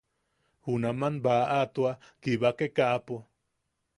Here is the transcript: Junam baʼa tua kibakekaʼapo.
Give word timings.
Junam 0.63 1.03
baʼa 1.23 1.59
tua 1.73 1.91
kibakekaʼapo. 2.21 3.15